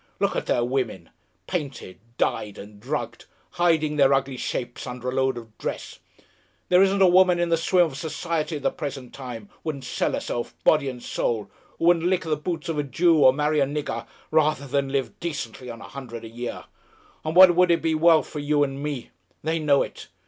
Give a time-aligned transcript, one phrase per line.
[0.19, 1.11] Look at their women!
[1.45, 5.99] Painted, dyed and drugged, hiding their ugly shapes under a load of dress!
[6.69, 10.13] There isn't a woman in the swim of society at the present time, wouldn't sell
[10.13, 13.67] herself, body and soul, who wouldn't lick the boots of a Jew or marry a
[13.67, 16.63] nigger, rather than live decently on a hundred a year!
[17.23, 19.11] On what would be wealth for you and me!
[19.43, 20.07] They know it.